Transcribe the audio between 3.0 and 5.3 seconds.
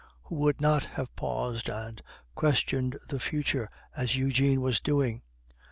the future as Eugene was doing?